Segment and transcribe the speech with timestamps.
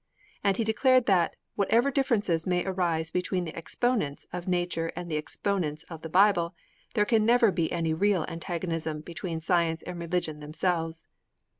[0.43, 5.15] And he declared that, whatever differences may arise between the exponents of Nature and the
[5.15, 6.55] exponents of the Bible,
[6.95, 11.05] there can never be any real antagonism between Science and Religion themselves.